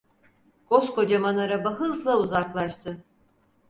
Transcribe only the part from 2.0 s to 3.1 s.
uzaklaştı…